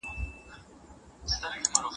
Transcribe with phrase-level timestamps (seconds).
[1.25, 1.85] سیدجمال